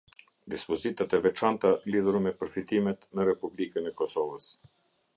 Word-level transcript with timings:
Dispozitat 0.53 1.11
e 1.17 1.19
veçanta 1.25 1.73
lidhur 1.95 2.19
me 2.25 2.33
përfitimet 2.41 3.09
në 3.19 3.31
Republikën 3.31 3.93
e 3.95 3.97
Kosovës. 4.03 4.53